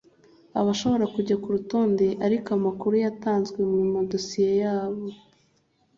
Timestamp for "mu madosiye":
3.71-4.51